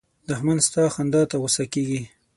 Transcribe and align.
دښمن 0.29 0.57
ستا 0.67 0.83
خندا 0.93 1.21
ته 1.29 1.35
غوسه 1.41 1.65
کېږي 1.73 2.01